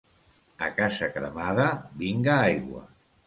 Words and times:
A 0.67 0.69
casa 0.77 1.09
cremada, 1.17 1.67
vinga 2.01 2.39
aigua. 2.47 2.85